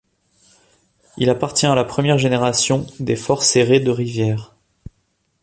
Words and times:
Il 1.17 1.29
appartient 1.29 1.67
à 1.67 1.75
la 1.75 1.83
première 1.83 2.17
génération 2.17 2.87
des 2.99 3.15
forts 3.15 3.43
Séré 3.43 3.79
de 3.79 3.91
Rivières. 3.91 4.55